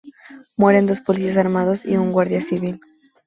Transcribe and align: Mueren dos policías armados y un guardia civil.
Mueren 0.57 0.87
dos 0.87 0.99
policías 0.99 1.37
armados 1.37 1.85
y 1.85 1.95
un 1.95 2.11
guardia 2.11 2.41
civil. 2.41 2.81